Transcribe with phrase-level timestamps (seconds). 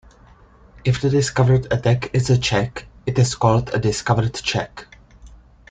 [0.83, 4.87] If the discovered attack is a check, it is called a discovered check.